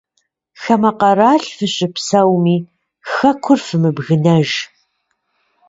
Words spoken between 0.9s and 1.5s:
къэрал